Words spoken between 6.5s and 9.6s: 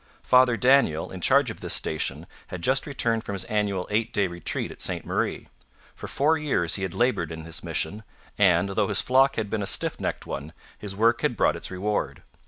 he had laboured in this mission; and, though his flock had